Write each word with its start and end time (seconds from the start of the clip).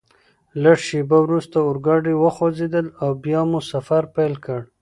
لږ 0.63 0.77
شیبه 0.87 1.17
وروسته 1.25 1.57
اورګاډي 1.61 2.13
وخوځېدل 2.17 2.87
او 3.03 3.09
بیا 3.23 3.41
مو 3.49 3.59
سفر 3.71 4.03
پیل 4.15 4.33
کړ. 4.45 4.59